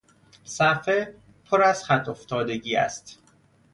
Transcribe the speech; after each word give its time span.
صفحه 0.43 1.15
پر 1.45 1.61
از 1.63 1.83
خط 1.83 2.09
افتادگی 2.09 2.75
است. 2.75 3.19